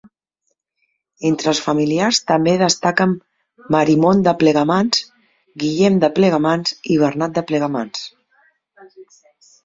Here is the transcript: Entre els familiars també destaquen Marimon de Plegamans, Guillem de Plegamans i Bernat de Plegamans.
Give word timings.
Entre 1.27 1.49
els 1.49 1.59
familiars 1.63 2.19
també 2.31 2.53
destaquen 2.61 3.11
Marimon 3.75 4.23
de 4.27 4.33
Plegamans, 4.39 5.03
Guillem 5.65 5.99
de 6.05 6.09
Plegamans 6.15 6.73
i 6.95 6.97
Bernat 7.03 7.37
de 7.37 7.45
Plegamans. 7.53 8.07